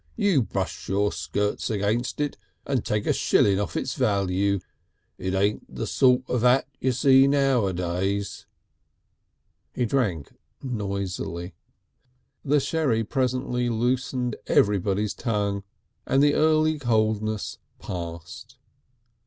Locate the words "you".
0.15-0.41, 2.79-2.81, 6.79-6.91